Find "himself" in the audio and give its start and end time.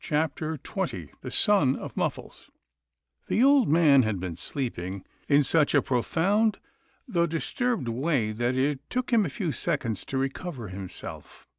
10.69-11.45